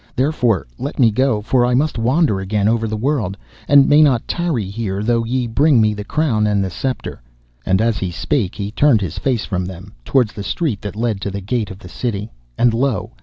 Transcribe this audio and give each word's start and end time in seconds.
Therefore, 0.15 0.65
let 0.79 0.97
me 0.97 1.11
go, 1.11 1.41
for 1.43 1.63
I 1.63 1.75
must 1.75 1.99
wander 1.99 2.39
again 2.39 2.67
over 2.67 2.87
the 2.87 2.97
world, 2.97 3.37
and 3.67 3.87
may 3.87 4.01
not 4.01 4.27
tarry 4.27 4.65
here, 4.65 5.03
though 5.03 5.23
ye 5.23 5.45
bring 5.45 5.79
me 5.79 5.93
the 5.93 6.03
crown 6.03 6.47
and 6.47 6.63
the 6.63 6.71
sceptre.' 6.71 7.21
And 7.67 7.79
as 7.79 7.99
he 7.99 8.09
spake 8.09 8.55
he 8.55 8.71
turned 8.71 9.01
his 9.01 9.19
face 9.19 9.45
from 9.45 9.63
them 9.65 9.93
towards 10.03 10.33
the 10.33 10.41
street 10.41 10.81
that 10.81 10.95
led 10.95 11.21
to 11.21 11.29
the 11.29 11.39
gate 11.39 11.69
of 11.69 11.77
the 11.77 11.87
city, 11.87 12.31
and 12.57 12.73
lo! 12.73 13.11